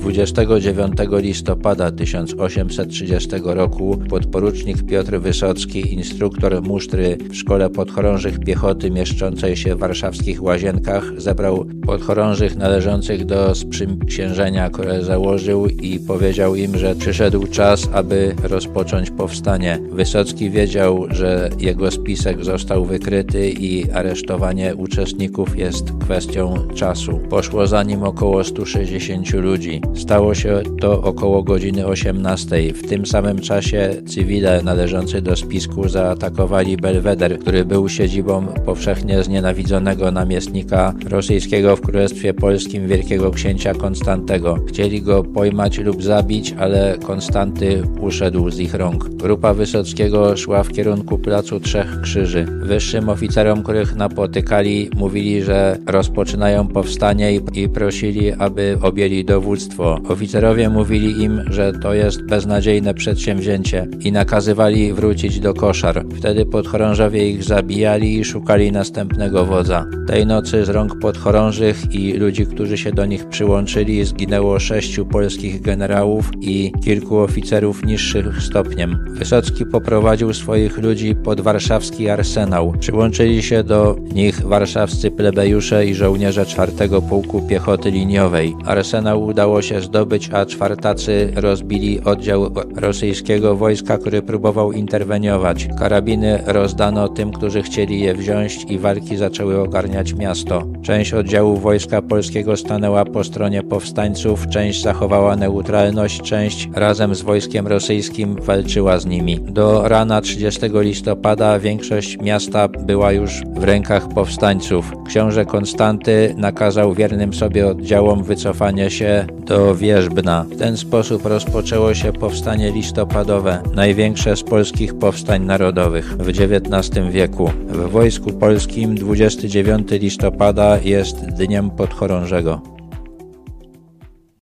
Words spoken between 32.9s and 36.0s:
samym czasie cywile należący do spisku